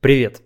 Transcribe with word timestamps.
Привет! 0.00 0.40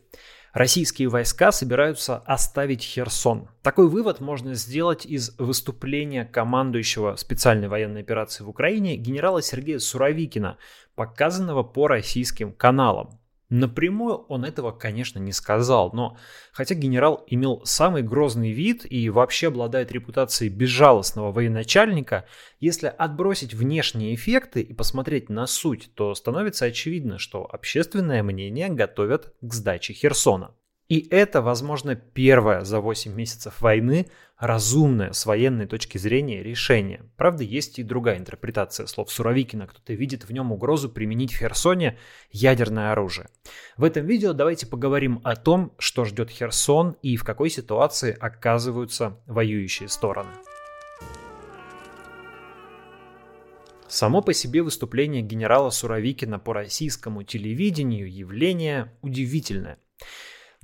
Российские 0.52 1.06
войска 1.06 1.52
собираются 1.52 2.16
оставить 2.16 2.82
Херсон. 2.82 3.48
Такой 3.62 3.88
вывод 3.88 4.18
можно 4.18 4.54
сделать 4.54 5.06
из 5.06 5.38
выступления 5.38 6.24
командующего 6.24 7.14
специальной 7.14 7.68
военной 7.68 8.00
операции 8.00 8.42
в 8.42 8.48
Украине 8.48 8.96
генерала 8.96 9.42
Сергея 9.42 9.78
Суровикина, 9.78 10.58
показанного 10.96 11.62
по 11.62 11.86
российским 11.86 12.52
каналам. 12.52 13.20
Напрямую 13.56 14.16
он 14.26 14.44
этого, 14.44 14.72
конечно, 14.72 15.20
не 15.20 15.30
сказал, 15.30 15.92
но 15.92 16.16
хотя 16.50 16.74
генерал 16.74 17.22
имел 17.28 17.62
самый 17.64 18.02
грозный 18.02 18.50
вид 18.50 18.84
и 18.84 19.08
вообще 19.10 19.46
обладает 19.46 19.92
репутацией 19.92 20.50
безжалостного 20.50 21.30
военачальника, 21.30 22.26
если 22.58 22.88
отбросить 22.88 23.54
внешние 23.54 24.16
эффекты 24.16 24.60
и 24.60 24.72
посмотреть 24.74 25.28
на 25.28 25.46
суть, 25.46 25.94
то 25.94 26.16
становится 26.16 26.64
очевидно, 26.64 27.20
что 27.20 27.48
общественное 27.48 28.24
мнение 28.24 28.70
готовят 28.70 29.32
к 29.40 29.54
сдаче 29.54 29.92
Херсона. 29.92 30.50
И 30.88 31.08
это, 31.10 31.40
возможно, 31.40 31.94
первое 31.94 32.62
за 32.64 32.80
8 32.80 33.12
месяцев 33.14 33.60
войны 33.62 34.06
разумное 34.38 35.12
с 35.12 35.24
военной 35.24 35.66
точки 35.66 35.96
зрения 35.96 36.42
решение. 36.42 37.08
Правда, 37.16 37.42
есть 37.42 37.78
и 37.78 37.82
другая 37.82 38.18
интерпретация 38.18 38.86
слов 38.86 39.10
Суровикина. 39.10 39.66
Кто-то 39.66 39.94
видит 39.94 40.24
в 40.24 40.32
нем 40.32 40.52
угрозу 40.52 40.90
применить 40.90 41.32
в 41.32 41.38
Херсоне 41.38 41.96
ядерное 42.30 42.92
оружие. 42.92 43.28
В 43.78 43.84
этом 43.84 44.04
видео 44.04 44.34
давайте 44.34 44.66
поговорим 44.66 45.20
о 45.24 45.36
том, 45.36 45.72
что 45.78 46.04
ждет 46.04 46.30
Херсон 46.30 46.96
и 47.00 47.16
в 47.16 47.24
какой 47.24 47.48
ситуации 47.48 48.14
оказываются 48.18 49.18
воюющие 49.26 49.88
стороны. 49.88 50.30
Само 53.88 54.22
по 54.22 54.34
себе 54.34 54.60
выступление 54.62 55.22
генерала 55.22 55.70
Суровикина 55.70 56.38
по 56.40 56.52
российскому 56.52 57.22
телевидению 57.22 58.12
явление 58.12 58.92
удивительное. 59.02 59.78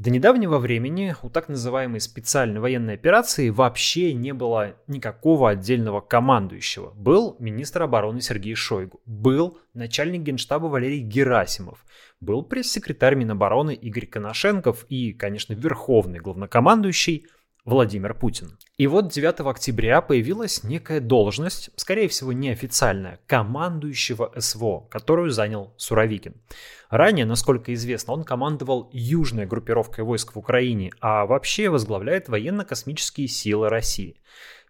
До 0.01 0.09
недавнего 0.09 0.57
времени 0.57 1.15
у 1.21 1.29
так 1.29 1.51
называемой 1.51 2.01
специальной 2.01 2.59
военной 2.59 2.95
операции 2.95 3.51
вообще 3.51 4.15
не 4.15 4.33
было 4.33 4.75
никакого 4.87 5.51
отдельного 5.51 6.01
командующего. 6.01 6.95
Был 6.95 7.37
министр 7.39 7.83
обороны 7.83 8.23
Сергей 8.23 8.55
Шойгу, 8.55 9.03
был 9.05 9.59
начальник 9.75 10.23
генштаба 10.23 10.69
Валерий 10.69 11.03
Герасимов, 11.03 11.85
был 12.19 12.43
пресс-секретарь 12.43 13.15
Минобороны 13.15 13.75
Игорь 13.75 14.07
Коношенков 14.07 14.87
и, 14.89 15.13
конечно, 15.13 15.53
верховный 15.53 16.21
главнокомандующий 16.21 17.27
Владимир 17.71 18.15
Путин. 18.15 18.59
И 18.79 18.89
вот 18.89 19.13
9 19.13 19.41
октября 19.47 20.01
появилась 20.01 20.65
некая 20.65 20.99
должность, 20.99 21.71
скорее 21.77 22.09
всего 22.09 22.33
неофициальная, 22.33 23.21
командующего 23.29 24.33
СВО, 24.37 24.89
которую 24.91 25.31
занял 25.31 25.73
Суровикин. 25.77 26.35
Ранее, 26.89 27.27
насколько 27.27 27.73
известно, 27.73 28.13
он 28.13 28.25
командовал 28.25 28.91
южной 28.93 29.47
группировкой 29.47 30.05
войск 30.05 30.35
в 30.35 30.39
Украине, 30.39 30.91
а 31.01 31.27
вообще 31.27 31.69
возглавляет 31.69 32.29
военно-космические 32.29 33.29
силы 33.29 33.69
России. 33.69 34.17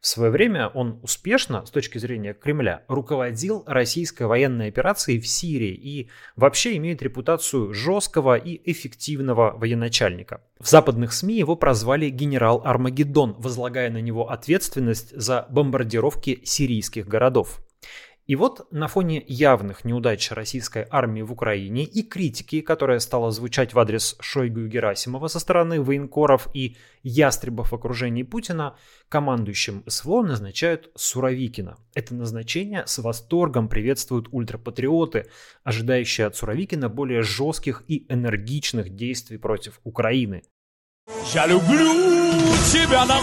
В 0.01 0.07
свое 0.07 0.31
время 0.31 0.69
он 0.69 0.99
успешно, 1.03 1.67
с 1.67 1.71
точки 1.71 1.99
зрения 1.99 2.33
Кремля, 2.33 2.85
руководил 2.89 3.65
российской 3.67 4.23
военной 4.23 4.69
операцией 4.69 5.21
в 5.21 5.29
Сирии 5.29 5.75
и 5.75 6.09
вообще 6.37 6.77
имеет 6.79 7.03
репутацию 7.03 7.75
жесткого 7.75 8.37
и 8.37 8.61
эффективного 8.71 9.53
военачальника. 9.59 10.43
В 10.59 10.69
западных 10.69 11.13
СМИ 11.13 11.37
его 11.37 11.55
прозвали 11.55 12.09
генерал 12.09 12.63
Армагеддон, 12.65 13.37
возлагая 13.39 13.91
на 13.91 14.01
него 14.01 14.31
ответственность 14.31 15.15
за 15.15 15.47
бомбардировки 15.51 16.41
сирийских 16.45 17.07
городов. 17.07 17.61
И 18.27 18.37
вот 18.37 18.71
на 18.71 18.87
фоне 18.87 19.25
явных 19.27 19.85
неудач 19.85 20.31
российской 20.31 20.87
армии 20.91 21.23
в 21.23 21.33
Украине 21.33 21.85
и 21.85 22.03
критики, 22.03 22.61
которая 22.61 23.01
стала 23.01 23.31
звучать 23.33 23.75
в 23.75 23.79
адрес 23.79 24.17
Шойгу 24.21 24.61
и 24.61 24.69
Герасимова 24.69 25.27
со 25.29 25.41
стороны 25.41 25.83
военкоров 25.83 26.49
и 26.55 26.77
ястребов 27.03 27.73
в 27.73 27.75
окружении 27.75 28.23
Путина, 28.23 28.77
командующим 29.09 29.83
СВО 29.87 30.23
назначают 30.23 30.91
Суровикина. 30.95 31.77
Это 31.95 32.15
назначение 32.15 32.87
с 32.87 32.99
восторгом 32.99 33.69
приветствуют 33.69 34.29
ультрапатриоты, 34.31 35.27
ожидающие 35.65 36.27
от 36.27 36.37
Суровикина 36.37 36.89
более 36.89 37.23
жестких 37.23 37.83
и 37.89 38.07
энергичных 38.09 38.95
действий 38.95 39.39
против 39.39 39.81
Украины. 39.83 40.45
Я 41.35 41.47
люблю 41.47 41.93
тебя 42.73 43.05
на 43.07 43.21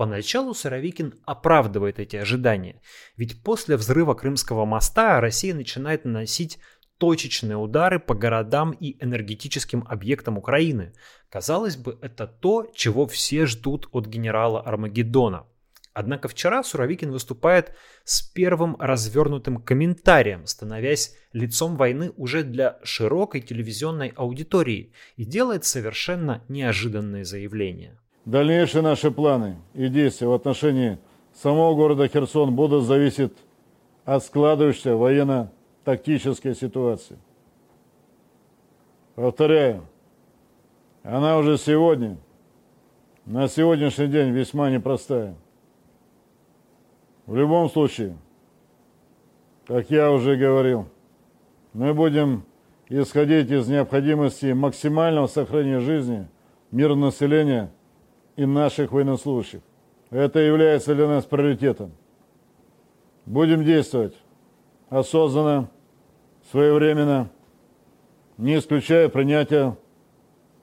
Поначалу 0.00 0.54
Суровикин 0.54 1.12
оправдывает 1.26 1.98
эти 1.98 2.16
ожидания, 2.16 2.80
ведь 3.18 3.42
после 3.42 3.76
взрыва 3.76 4.14
Крымского 4.14 4.64
моста 4.64 5.20
Россия 5.20 5.52
начинает 5.52 6.06
наносить 6.06 6.58
точечные 6.96 7.58
удары 7.58 7.98
по 7.98 8.14
городам 8.14 8.70
и 8.70 8.96
энергетическим 9.04 9.84
объектам 9.86 10.38
Украины. 10.38 10.94
Казалось 11.28 11.76
бы, 11.76 11.98
это 12.00 12.26
то, 12.26 12.72
чего 12.74 13.06
все 13.06 13.44
ждут 13.44 13.90
от 13.92 14.06
генерала 14.06 14.62
Армагеддона. 14.62 15.46
Однако 15.92 16.28
вчера 16.28 16.62
Суровикин 16.62 17.12
выступает 17.12 17.76
с 18.04 18.22
первым 18.22 18.76
развернутым 18.80 19.58
комментарием, 19.58 20.46
становясь 20.46 21.14
лицом 21.34 21.76
войны 21.76 22.10
уже 22.16 22.42
для 22.42 22.78
широкой 22.84 23.42
телевизионной 23.42 24.14
аудитории 24.16 24.94
и 25.16 25.26
делает 25.26 25.66
совершенно 25.66 26.42
неожиданные 26.48 27.26
заявления. 27.26 27.99
Дальнейшие 28.26 28.82
наши 28.82 29.10
планы 29.10 29.56
и 29.72 29.88
действия 29.88 30.28
в 30.28 30.32
отношении 30.32 30.98
самого 31.32 31.74
города 31.74 32.06
Херсон 32.06 32.54
будут 32.54 32.84
зависеть 32.84 33.32
от 34.04 34.22
складывающейся 34.22 34.94
военно-тактической 34.94 36.54
ситуации. 36.54 37.18
Повторяю, 39.14 39.86
она 41.02 41.38
уже 41.38 41.56
сегодня, 41.56 42.18
на 43.24 43.48
сегодняшний 43.48 44.08
день 44.08 44.30
весьма 44.32 44.70
непростая. 44.70 45.34
В 47.24 47.34
любом 47.36 47.70
случае, 47.70 48.16
как 49.66 49.90
я 49.90 50.12
уже 50.12 50.36
говорил, 50.36 50.86
мы 51.72 51.94
будем 51.94 52.44
исходить 52.88 53.50
из 53.50 53.66
необходимости 53.68 54.52
максимального 54.52 55.26
сохранения 55.26 55.80
жизни 55.80 56.28
мирного 56.70 57.06
населения– 57.06 57.72
и 58.36 58.46
наших 58.46 58.92
военнослужащих. 58.92 59.60
Это 60.10 60.40
является 60.40 60.94
для 60.94 61.06
нас 61.06 61.24
приоритетом. 61.24 61.92
Будем 63.26 63.64
действовать 63.64 64.14
осознанно, 64.88 65.70
своевременно, 66.50 67.30
не 68.36 68.58
исключая 68.58 69.08
принятия 69.08 69.76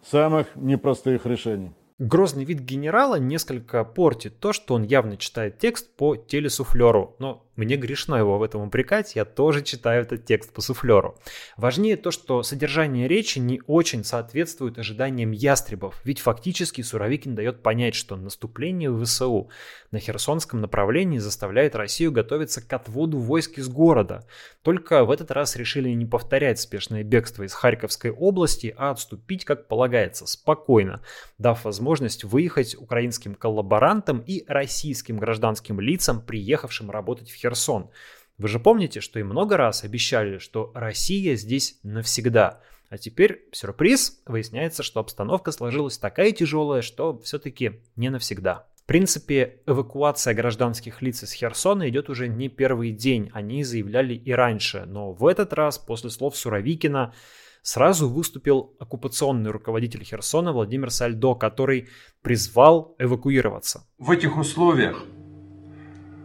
самых 0.03 0.55
непростых 0.55 1.25
решений. 1.25 1.71
Грозный 1.99 2.43
вид 2.43 2.59
генерала 2.59 3.15
несколько 3.15 3.83
портит 3.83 4.39
то, 4.39 4.53
что 4.53 4.75
он 4.75 4.83
явно 4.83 5.17
читает 5.17 5.57
текст 5.57 5.95
по 5.95 6.15
телесуфлеру, 6.15 7.15
но 7.19 7.46
мне 7.57 7.75
грешно 7.75 8.15
его 8.15 8.37
в 8.37 8.43
этом 8.43 8.61
упрекать, 8.61 9.15
я 9.15 9.25
тоже 9.25 9.63
читаю 9.63 10.03
этот 10.03 10.25
текст 10.25 10.53
по 10.53 10.61
суфлеру. 10.61 11.17
Важнее 11.57 11.97
то, 11.97 12.11
что 12.11 12.43
содержание 12.43 13.07
речи 13.07 13.39
не 13.39 13.61
очень 13.65 14.03
соответствует 14.03 14.77
ожиданиям 14.77 15.31
ястребов, 15.31 15.99
ведь 16.03 16.19
фактически 16.19 16.81
Суровикин 16.83 17.33
дает 17.33 17.63
понять, 17.63 17.95
что 17.95 18.15
наступление 18.15 18.95
ВСУ 19.03 19.49
на 19.89 19.99
Херсонском 19.99 20.61
направлении 20.61 21.17
заставляет 21.17 21.75
Россию 21.75 22.11
готовиться 22.11 22.61
к 22.61 22.71
отводу 22.71 23.17
войск 23.17 23.57
из 23.57 23.67
города. 23.67 24.25
Только 24.61 25.03
в 25.03 25.09
этот 25.09 25.31
раз 25.31 25.55
решили 25.55 25.89
не 25.89 26.05
повторять 26.05 26.59
спешное 26.59 27.03
бегство 27.03 27.43
из 27.43 27.53
Харьковской 27.53 28.11
области, 28.11 28.75
а 28.77 28.91
отступить, 28.91 29.45
как 29.45 29.67
полагается, 29.67 30.27
спокойно, 30.27 31.01
дав 31.39 31.65
возможность 31.65 32.23
выехать 32.23 32.75
украинским 32.75 33.33
коллаборантам 33.33 34.19
и 34.19 34.43
российским 34.47 35.17
гражданским 35.17 35.79
лицам, 35.79 36.21
приехавшим 36.21 36.91
работать 36.91 37.31
в 37.31 37.33
Херсон 37.33 37.46
Херсон. 37.47 37.89
Вы 38.37 38.47
же 38.49 38.59
помните, 38.59 39.01
что 39.01 39.19
и 39.19 39.23
много 39.23 39.57
раз 39.57 39.83
обещали, 39.83 40.37
что 40.37 40.71
Россия 40.75 41.35
здесь 41.35 41.79
навсегда. 41.83 42.61
А 42.89 42.97
теперь, 42.97 43.45
сюрприз, 43.51 44.21
выясняется, 44.25 44.83
что 44.83 44.99
обстановка 44.99 45.51
сложилась 45.51 45.97
такая 45.97 46.31
тяжелая, 46.31 46.81
что 46.81 47.19
все-таки 47.19 47.81
не 47.95 48.09
навсегда. 48.09 48.67
В 48.75 48.85
принципе, 48.85 49.61
эвакуация 49.65 50.33
гражданских 50.33 51.01
лиц 51.01 51.23
из 51.23 51.33
Херсона 51.33 51.89
идет 51.89 52.09
уже 52.09 52.29
не 52.29 52.47
первый 52.47 52.91
день, 52.91 53.29
они 53.33 53.63
заявляли 53.63 54.13
и 54.13 54.31
раньше, 54.31 54.85
но 54.85 55.11
в 55.11 55.25
этот 55.25 55.51
раз, 55.51 55.77
после 55.77 56.09
слов 56.09 56.37
Суровикина, 56.37 57.13
сразу 57.61 58.07
выступил 58.07 58.75
оккупационный 58.79 59.51
руководитель 59.51 60.05
Херсона 60.05 60.53
Владимир 60.53 60.89
Сальдо, 60.89 61.33
который 61.33 61.89
призвал 62.21 62.95
эвакуироваться. 62.99 63.85
В 63.97 64.11
этих 64.11 64.37
условиях 64.37 65.03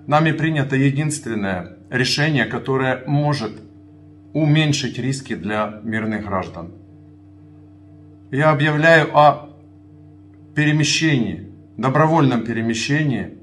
Нами 0.06 0.32
принято 0.32 0.74
единственное 0.74 1.76
решение, 1.90 2.46
которое 2.46 3.04
может 3.06 3.52
уменьшить 4.32 4.98
риски 4.98 5.34
для 5.34 5.80
мирных 5.84 6.24
граждан. 6.24 6.72
Я 8.30 8.50
объявляю 8.50 9.16
о 9.16 9.50
перемещении, 10.54 11.52
добровольном 11.76 12.44
перемещении 12.44 13.38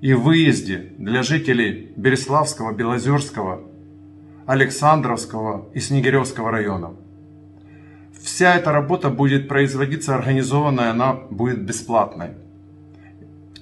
и 0.00 0.12
выезде 0.12 0.92
для 0.98 1.22
жителей 1.22 1.92
Береславского, 1.96 2.72
Белозерского, 2.72 3.62
Александровского 4.46 5.68
и 5.72 5.80
Снегиревского 5.80 6.50
районов. 6.50 6.94
Вся 8.20 8.54
эта 8.56 8.70
работа 8.72 9.08
будет 9.08 9.48
производиться 9.48 10.14
организованно, 10.14 10.90
она 10.90 11.14
будет 11.14 11.62
бесплатной. 11.62 12.30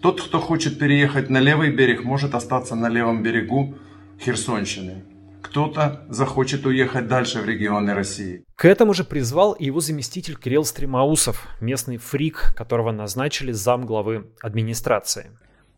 Тот, 0.05 0.21
кто 0.21 0.39
хочет 0.39 0.79
переехать 0.79 1.31
на 1.31 1.39
левый 1.39 1.71
берег, 1.71 2.05
может 2.05 2.35
остаться 2.35 2.75
на 2.75 2.91
левом 2.91 3.23
берегу 3.23 3.79
Херсонщины. 4.21 5.03
Кто-то 5.41 6.05
захочет 6.11 6.67
уехать 6.67 7.09
дальше 7.09 7.41
в 7.41 7.47
регионы 7.47 7.95
России. 7.95 8.45
К 8.55 8.67
этому 8.67 8.93
же 8.93 9.03
призвал 9.05 9.55
и 9.55 9.65
его 9.65 9.81
заместитель 9.81 10.37
Кирилл 10.37 10.67
Стремаусов, 10.67 11.49
местный 11.63 11.97
фрик, 11.97 12.53
которого 12.55 12.93
назначили 12.93 13.53
зам 13.53 13.87
главы 13.87 14.31
администрации. 14.43 15.31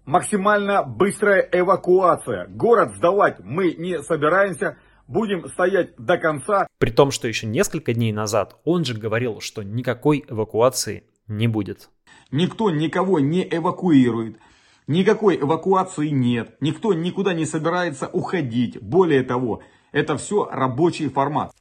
Максимально 0.06 0.82
быстрая 0.82 1.48
эвакуация. 1.52 2.48
Город 2.48 2.96
сдавать 2.96 3.36
мы 3.38 3.74
не 3.74 4.02
собираемся. 4.02 4.76
Будем 5.06 5.48
стоять 5.50 5.94
до 5.98 6.18
конца. 6.18 6.66
При 6.78 6.90
том, 6.90 7.12
что 7.12 7.28
еще 7.28 7.46
несколько 7.46 7.94
дней 7.94 8.10
назад 8.10 8.56
он 8.64 8.84
же 8.84 8.94
говорил, 8.94 9.40
что 9.40 9.62
никакой 9.62 10.24
эвакуации 10.28 11.04
не 11.28 11.46
будет. 11.46 11.90
Никто 12.30 12.70
никого 12.70 13.20
не 13.20 13.46
эвакуирует. 13.48 14.38
Никакой 14.86 15.36
эвакуации 15.36 16.08
нет. 16.08 16.56
Никто 16.60 16.92
никуда 16.92 17.34
не 17.34 17.46
собирается 17.46 18.08
уходить. 18.08 18.80
Более 18.80 19.22
того, 19.22 19.62
это 19.92 20.16
все 20.16 20.48
рабочий 20.50 21.08
формат. 21.08 21.52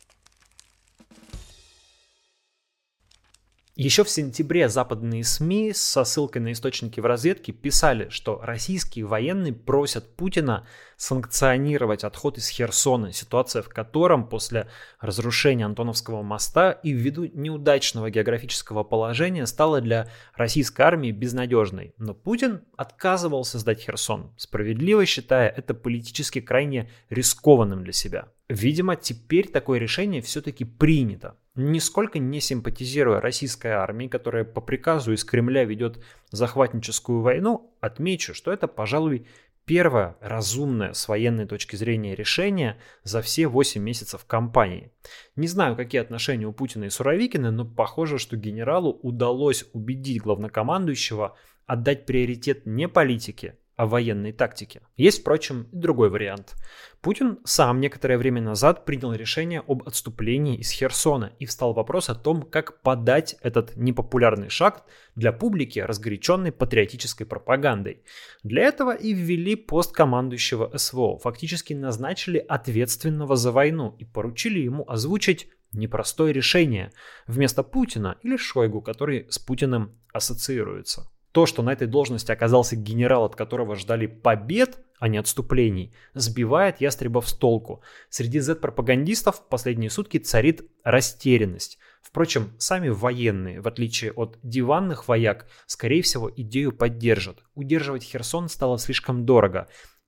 Еще 3.75 4.05
в 4.05 4.09
сентябре 4.09 4.69
западные 4.69 5.25
СМИ 5.25 5.73
со 5.73 6.05
ссылкой 6.05 6.41
на 6.41 6.53
источники 6.53 7.01
в 7.01 7.05
разведке 7.05 7.51
писали, 7.51 8.07
что 8.07 8.39
российские 8.41 9.03
военные 9.03 9.51
просят 9.51 10.15
Путина 10.15 10.65
санкционировать 10.95 12.05
отход 12.05 12.37
из 12.37 12.47
Херсона, 12.47 13.11
ситуация 13.11 13.61
в 13.61 13.67
котором 13.67 14.29
после 14.29 14.69
разрушения 15.01 15.65
Антоновского 15.65 16.21
моста 16.21 16.71
и 16.71 16.93
ввиду 16.93 17.25
неудачного 17.25 18.09
географического 18.09 18.85
положения 18.85 19.45
стала 19.45 19.81
для 19.81 20.09
российской 20.35 20.83
армии 20.83 21.11
безнадежной. 21.11 21.93
Но 21.97 22.13
Путин 22.13 22.61
отказывался 22.77 23.59
сдать 23.59 23.81
Херсон, 23.81 24.31
справедливо 24.37 25.05
считая 25.05 25.49
это 25.49 25.73
политически 25.73 26.39
крайне 26.39 26.89
рискованным 27.09 27.83
для 27.83 27.91
себя. 27.91 28.29
Видимо, 28.47 28.95
теперь 28.95 29.49
такое 29.49 29.79
решение 29.79 30.21
все-таки 30.21 30.65
принято 30.65 31.37
нисколько 31.55 32.19
не 32.19 32.41
симпатизируя 32.41 33.21
российской 33.21 33.71
армии, 33.71 34.07
которая 34.07 34.43
по 34.43 34.61
приказу 34.61 35.13
из 35.13 35.23
Кремля 35.23 35.63
ведет 35.63 36.03
захватническую 36.31 37.21
войну, 37.21 37.73
отмечу, 37.79 38.33
что 38.33 38.51
это, 38.51 38.67
пожалуй, 38.67 39.25
первое 39.65 40.15
разумное 40.21 40.93
с 40.93 41.07
военной 41.07 41.47
точки 41.47 41.75
зрения 41.75 42.13
решение 42.13 42.77
за 43.03 43.21
все 43.21 43.47
8 43.47 43.81
месяцев 43.81 44.25
кампании. 44.25 44.91
Не 45.35 45.47
знаю, 45.47 45.75
какие 45.75 46.01
отношения 46.01 46.45
у 46.45 46.53
Путина 46.53 46.85
и 46.85 46.89
Суровикина, 46.89 47.51
но 47.51 47.65
похоже, 47.65 48.19
что 48.19 48.37
генералу 48.37 48.91
удалось 49.01 49.65
убедить 49.73 50.21
главнокомандующего 50.21 51.35
отдать 51.65 52.05
приоритет 52.05 52.65
не 52.65 52.87
политике, 52.87 53.57
о 53.75 53.87
военной 53.87 54.31
тактике. 54.31 54.81
Есть, 54.95 55.21
впрочем, 55.21 55.67
и 55.71 55.75
другой 55.75 56.09
вариант. 56.09 56.55
Путин 57.01 57.39
сам 57.43 57.79
некоторое 57.79 58.17
время 58.17 58.41
назад 58.41 58.85
принял 58.85 59.13
решение 59.13 59.63
об 59.67 59.87
отступлении 59.87 60.57
из 60.57 60.71
Херсона 60.71 61.33
и 61.39 61.45
встал 61.45 61.73
вопрос 61.73 62.09
о 62.09 62.15
том, 62.15 62.41
как 62.41 62.81
подать 62.81 63.35
этот 63.41 63.75
непопулярный 63.75 64.49
шаг 64.49 64.85
для 65.15 65.31
публики, 65.31 65.79
разгоряченной 65.79 66.51
патриотической 66.51 67.27
пропагандой. 67.27 68.03
Для 68.43 68.63
этого 68.63 68.95
и 68.95 69.13
ввели 69.13 69.55
пост 69.55 69.93
командующего 69.93 70.71
СВО, 70.77 71.17
фактически 71.17 71.73
назначили 71.73 72.37
ответственного 72.37 73.35
за 73.35 73.51
войну 73.51 73.95
и 73.99 74.05
поручили 74.05 74.59
ему 74.59 74.85
озвучить 74.87 75.49
непростое 75.73 76.33
решение 76.33 76.91
вместо 77.27 77.61
Путина 77.63 78.17
или 78.23 78.37
Шойгу, 78.37 78.81
который 78.81 79.27
с 79.29 79.37
Путиным 79.37 79.99
ассоциируется. 80.13 81.11
То, 81.35 81.45
что 81.45 81.63
на 81.63 81.73
этой 81.73 81.85
должности 81.85 82.31
оказался 82.31 82.77
генерал, 82.77 83.25
от 83.25 83.35
которого 83.35 83.75
ждали 83.75 84.07
побед, 84.07 84.79
а 84.99 85.09
не 85.09 85.17
отступлений, 85.17 85.93
сбивает 86.13 86.79
ястребов 86.79 87.27
с 87.27 87.33
толку. 87.33 87.81
Среди 88.07 88.39
Z-пропагандистов 88.39 89.39
в 89.39 89.49
последние 89.49 89.89
сутки 89.89 90.17
царит 90.17 90.61
растерянность. 90.85 91.77
Впрочем, 92.01 92.53
сами 92.57 92.87
военные, 92.87 93.59
в 93.59 93.67
отличие 93.67 94.13
от 94.13 94.39
диванных 94.43 95.09
вояк, 95.09 95.47
скорее 95.65 96.03
всего, 96.03 96.31
идею 96.33 96.71
поддержат. 96.71 97.43
Удерживать 97.53 98.03
Херсон 98.03 98.47
стало 98.47 98.79
слишком 98.79 99.25
дорого. 99.25 99.67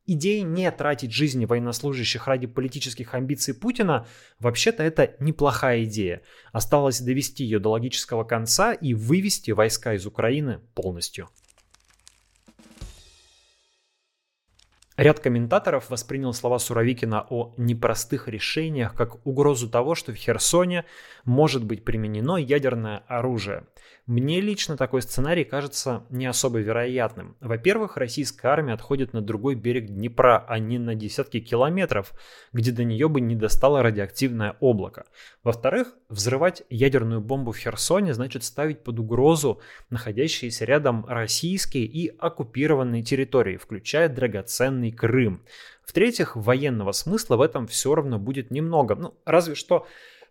Идея 0.09 0.43
не 0.43 0.71
тратить 0.71 1.11
жизни 1.11 1.43
военнослужащих 1.43 2.27
ради 2.27 2.47
политических 2.47 3.13
амбиций 3.13 3.53
Путина, 3.53 4.07
вообще-то 4.39 4.81
это 4.81 5.17
неплохая 5.19 5.83
идея. 5.83 6.21
Осталось 6.53 7.01
довести 7.01 7.43
ее 7.43 7.59
до 7.59 7.71
логического 7.71 8.23
конца 8.23 8.71
и 8.71 8.93
вывести 8.93 9.51
войска 9.51 9.95
из 9.95 10.05
Украины 10.05 10.61
полностью. 10.75 11.29
Ряд 14.97 15.19
комментаторов 15.19 15.91
воспринял 15.91 16.33
слова 16.33 16.57
Суровикина 16.57 17.27
о 17.29 17.53
непростых 17.57 18.27
решениях 18.27 18.95
как 18.95 19.25
угрозу 19.27 19.69
того, 19.69 19.93
что 19.93 20.11
в 20.11 20.15
Херсоне 20.15 20.85
может 21.23 21.63
быть 21.63 21.85
применено 21.85 22.37
ядерное 22.37 23.03
оружие. 23.07 23.67
Мне 24.07 24.39
лично 24.39 24.77
такой 24.77 25.01
сценарий 25.01 25.43
кажется 25.43 26.05
не 26.09 26.25
особо 26.25 26.59
вероятным. 26.59 27.35
Во-первых, 27.41 27.97
российская 27.97 28.47
армия 28.47 28.73
отходит 28.73 29.11
на 29.11 29.21
другой 29.21 29.55
берег 29.55 29.87
Днепра, 29.87 30.45
а 30.47 30.59
не 30.59 30.79
на 30.79 30.95
десятки 30.95 31.41
километров, 31.41 32.13
где 32.53 32.71
до 32.71 32.85
нее 32.85 33.09
бы 33.09 33.19
не 33.19 33.35
достало 33.35 33.83
радиоактивное 33.83 34.55
облако. 34.61 35.05
Во-вторых, 35.43 35.93
взрывать 36.07 36.63
ядерную 36.69 37.19
бомбу 37.19 37.51
в 37.51 37.57
Херсоне 37.57 38.13
значит 38.13 38.45
ставить 38.45 38.83
под 38.83 38.97
угрозу 38.97 39.61
находящиеся 39.89 40.63
рядом 40.63 41.05
российские 41.05 41.83
и 41.83 42.07
оккупированные 42.07 43.03
территории, 43.03 43.57
включая 43.57 44.07
драгоценные 44.07 44.86
Северный 44.87 44.91
Крым. 44.91 45.41
В-третьих, 45.85 46.35
военного 46.35 46.91
смысла 46.91 47.37
в 47.37 47.41
этом 47.41 47.67
все 47.67 47.95
равно 47.95 48.19
будет 48.19 48.51
немного. 48.51 48.95
Ну, 48.95 49.13
разве 49.25 49.55
что 49.55 49.85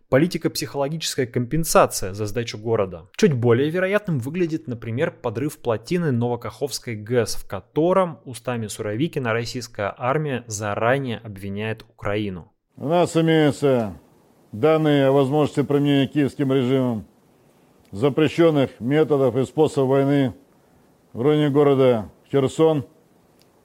политико-психологическая 0.09 1.25
компенсация 1.25 2.13
за 2.13 2.27
сдачу 2.27 2.57
города. 2.57 3.07
Чуть 3.17 3.33
более 3.33 3.69
вероятным 3.69 4.19
выглядит, 4.19 4.67
например, 4.67 5.11
подрыв 5.11 5.57
плотины 5.57 6.11
Новокаховской 6.11 6.95
ГЭС, 6.95 7.35
в 7.35 7.47
котором 7.47 8.19
устами 8.23 8.67
Суровикина 8.67 9.33
российская 9.33 9.93
армия 9.97 10.43
заранее 10.47 11.17
обвиняет 11.17 11.83
Украину. 11.83 12.53
У 12.77 12.87
нас 12.87 13.17
имеются 13.17 13.99
данные 14.53 15.07
о 15.07 15.11
возможности 15.11 15.63
применения 15.63 16.07
киевским 16.07 16.53
режимом 16.53 17.05
запрещенных 17.91 18.79
методов 18.79 19.35
и 19.35 19.45
способов 19.45 19.89
войны 19.89 20.33
в 21.13 21.21
районе 21.21 21.49
города 21.49 22.09
Херсон– 22.31 22.85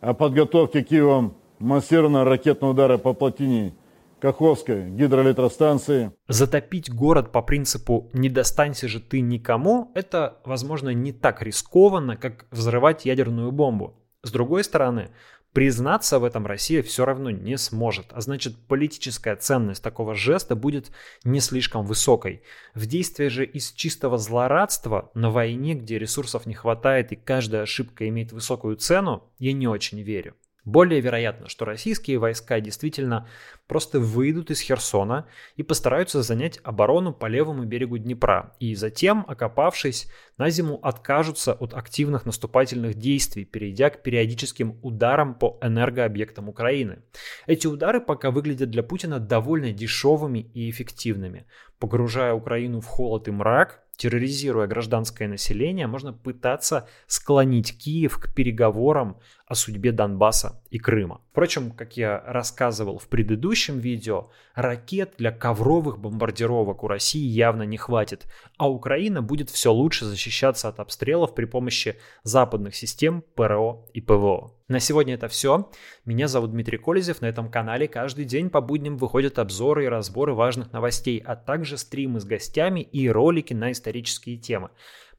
о 0.02 0.14
подготовке 0.14 0.82
Киевом 0.82 1.36
массированного 1.60 2.24
ракетного 2.24 2.72
удара 2.72 2.98
по 2.98 3.14
плотине 3.14 3.72
Каховской 4.20 4.90
гидроэлектростанции. 4.90 6.12
Затопить 6.26 6.92
город 6.92 7.30
по 7.30 7.40
принципу 7.40 8.10
«не 8.12 8.28
достанься 8.28 8.88
же 8.88 9.00
ты 9.00 9.20
никому»– 9.20 9.92
это, 9.94 10.38
возможно, 10.44 10.90
не 10.90 11.12
так 11.12 11.40
рискованно, 11.40 12.16
как 12.16 12.46
взрывать 12.50 13.04
ядерную 13.04 13.52
бомбу. 13.52 13.94
С 14.24 14.32
другой 14.32 14.64
стороны, 14.64 15.10
Признаться 15.52 16.18
в 16.18 16.24
этом 16.24 16.46
Россия 16.46 16.82
все 16.82 17.04
равно 17.04 17.30
не 17.30 17.58
сможет, 17.58 18.06
а 18.12 18.22
значит 18.22 18.56
политическая 18.68 19.36
ценность 19.36 19.82
такого 19.82 20.14
жеста 20.14 20.56
будет 20.56 20.90
не 21.24 21.40
слишком 21.40 21.84
высокой. 21.84 22.42
В 22.74 22.86
действии 22.86 23.28
же 23.28 23.44
из 23.44 23.72
чистого 23.72 24.16
злорадства 24.16 25.10
на 25.12 25.30
войне, 25.30 25.74
где 25.74 25.98
ресурсов 25.98 26.46
не 26.46 26.54
хватает 26.54 27.12
и 27.12 27.16
каждая 27.16 27.62
ошибка 27.62 28.08
имеет 28.08 28.32
высокую 28.32 28.76
цену, 28.76 29.24
я 29.38 29.52
не 29.52 29.68
очень 29.68 30.00
верю. 30.00 30.34
Более 30.64 31.00
вероятно, 31.00 31.48
что 31.48 31.64
российские 31.64 32.18
войска 32.18 32.60
действительно 32.60 33.26
просто 33.66 33.98
выйдут 33.98 34.52
из 34.52 34.60
Херсона 34.60 35.26
и 35.56 35.64
постараются 35.64 36.22
занять 36.22 36.60
оборону 36.62 37.12
по 37.12 37.26
левому 37.26 37.64
берегу 37.64 37.98
Днепра, 37.98 38.54
и 38.60 38.76
затем, 38.76 39.24
окопавшись, 39.26 40.08
на 40.38 40.50
зиму 40.50 40.78
откажутся 40.80 41.52
от 41.52 41.74
активных 41.74 42.26
наступательных 42.26 42.94
действий, 42.94 43.44
перейдя 43.44 43.90
к 43.90 44.04
периодическим 44.04 44.78
ударам 44.82 45.34
по 45.34 45.58
энергообъектам 45.62 46.48
Украины. 46.48 47.02
Эти 47.46 47.66
удары 47.66 48.00
пока 48.00 48.30
выглядят 48.30 48.70
для 48.70 48.84
Путина 48.84 49.18
довольно 49.18 49.72
дешевыми 49.72 50.50
и 50.54 50.70
эффективными. 50.70 51.46
Погружая 51.80 52.34
Украину 52.34 52.80
в 52.80 52.86
холод 52.86 53.26
и 53.26 53.32
мрак, 53.32 53.82
терроризируя 53.96 54.66
гражданское 54.66 55.28
население, 55.28 55.86
можно 55.86 56.12
пытаться 56.12 56.88
склонить 57.06 57.78
Киев 57.78 58.18
к 58.18 58.34
переговорам 58.34 59.18
о 59.52 59.54
судьбе 59.54 59.92
Донбасса 59.92 60.62
и 60.70 60.78
Крыма. 60.78 61.20
Впрочем, 61.30 61.72
как 61.72 61.98
я 61.98 62.22
рассказывал 62.26 62.98
в 62.98 63.06
предыдущем 63.08 63.80
видео, 63.80 64.30
ракет 64.54 65.12
для 65.18 65.30
ковровых 65.30 65.98
бомбардировок 65.98 66.82
у 66.82 66.88
России 66.88 67.22
явно 67.22 67.64
не 67.64 67.76
хватит, 67.76 68.26
а 68.56 68.70
Украина 68.70 69.20
будет 69.20 69.50
все 69.50 69.70
лучше 69.70 70.06
защищаться 70.06 70.68
от 70.68 70.80
обстрелов 70.80 71.34
при 71.34 71.44
помощи 71.44 71.98
западных 72.22 72.74
систем 72.74 73.22
ПРО 73.34 73.84
и 73.92 74.00
ПВО. 74.00 74.54
На 74.68 74.80
сегодня 74.80 75.14
это 75.14 75.28
все. 75.28 75.70
Меня 76.06 76.28
зовут 76.28 76.52
Дмитрий 76.52 76.78
Колезев. 76.78 77.20
На 77.20 77.26
этом 77.26 77.50
канале 77.50 77.88
каждый 77.88 78.24
день 78.24 78.48
по 78.48 78.62
будням 78.62 78.96
выходят 78.96 79.38
обзоры 79.38 79.84
и 79.84 79.88
разборы 79.88 80.32
важных 80.32 80.72
новостей, 80.72 81.18
а 81.18 81.36
также 81.36 81.76
стримы 81.76 82.20
с 82.20 82.24
гостями 82.24 82.80
и 82.80 83.06
ролики 83.10 83.52
на 83.52 83.70
исторические 83.72 84.38
темы. 84.38 84.70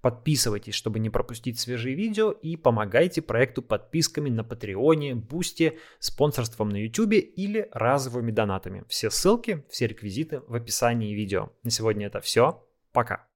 Подписывайтесь, 0.03 0.73
чтобы 0.73 0.99
не 0.99 1.09
пропустить 1.09 1.57
свежие 1.57 1.95
видео 1.95 2.31
и 2.31 2.57
помогайте 2.57 3.21
проекту 3.21 3.61
подписками 3.61 4.29
на 4.29 4.43
Patreon 4.43 5.15
е, 5.15 5.29
Boosty, 5.29 5.79
спонсорством 5.99 6.67
на 6.67 6.75
Ютубе 6.75 7.19
или 7.19 7.69
разовыми 7.71 8.31
донатами. 8.31 8.83
Все 8.89 9.09
ссылки, 9.09 9.63
все 9.69 9.87
реквизиты 9.87 10.41
в 10.41 10.55
описании 10.55 11.13
видео. 11.13 11.53
На 11.63 11.69
сегодня 11.69 12.07
это 12.07 12.19
все. 12.19 12.67
Пока. 12.91 13.25